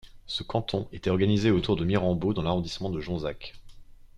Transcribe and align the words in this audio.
Ce 0.25 0.41
canton 0.41 0.87
était 0.91 1.11
organisé 1.11 1.51
autour 1.51 1.75
de 1.75 1.85
Mirambeau 1.85 2.33
dans 2.33 2.41
l'arrondissement 2.41 2.89
de 2.89 2.99
Jonzac. 2.99 3.53